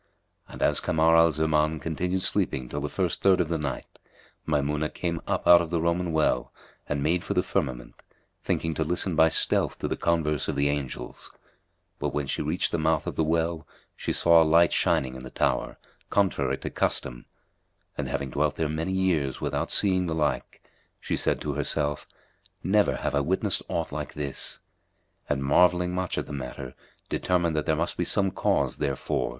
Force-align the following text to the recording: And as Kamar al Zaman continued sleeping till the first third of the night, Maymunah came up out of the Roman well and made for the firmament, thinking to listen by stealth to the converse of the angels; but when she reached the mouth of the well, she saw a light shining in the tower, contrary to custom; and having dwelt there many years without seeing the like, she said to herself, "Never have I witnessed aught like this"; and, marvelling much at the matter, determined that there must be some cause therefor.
And 0.49 0.63
as 0.63 0.79
Kamar 0.79 1.15
al 1.15 1.29
Zaman 1.31 1.79
continued 1.79 2.23
sleeping 2.23 2.67
till 2.67 2.81
the 2.81 2.89
first 2.89 3.21
third 3.21 3.39
of 3.39 3.49
the 3.49 3.59
night, 3.59 3.99
Maymunah 4.47 4.89
came 4.95 5.21
up 5.27 5.47
out 5.47 5.61
of 5.61 5.69
the 5.69 5.79
Roman 5.79 6.11
well 6.11 6.51
and 6.89 7.03
made 7.03 7.23
for 7.23 7.35
the 7.35 7.43
firmament, 7.43 8.01
thinking 8.43 8.73
to 8.73 8.83
listen 8.83 9.15
by 9.15 9.29
stealth 9.29 9.77
to 9.77 9.87
the 9.87 9.95
converse 9.95 10.47
of 10.47 10.55
the 10.55 10.69
angels; 10.69 11.29
but 11.99 12.15
when 12.15 12.25
she 12.25 12.41
reached 12.41 12.71
the 12.71 12.79
mouth 12.79 13.05
of 13.05 13.15
the 13.15 13.23
well, 13.23 13.67
she 13.95 14.11
saw 14.11 14.41
a 14.41 14.43
light 14.43 14.73
shining 14.73 15.13
in 15.13 15.23
the 15.23 15.29
tower, 15.29 15.77
contrary 16.09 16.57
to 16.57 16.71
custom; 16.71 17.25
and 17.95 18.09
having 18.09 18.31
dwelt 18.31 18.55
there 18.55 18.67
many 18.67 18.93
years 18.93 19.39
without 19.39 19.69
seeing 19.69 20.07
the 20.07 20.15
like, 20.15 20.63
she 20.99 21.15
said 21.15 21.39
to 21.41 21.53
herself, 21.53 22.07
"Never 22.63 22.95
have 22.95 23.13
I 23.13 23.19
witnessed 23.19 23.61
aught 23.69 23.91
like 23.91 24.13
this"; 24.15 24.61
and, 25.29 25.43
marvelling 25.43 25.93
much 25.93 26.17
at 26.17 26.25
the 26.25 26.33
matter, 26.33 26.73
determined 27.07 27.55
that 27.55 27.67
there 27.67 27.75
must 27.75 27.97
be 27.97 28.03
some 28.03 28.31
cause 28.31 28.79
therefor. 28.79 29.29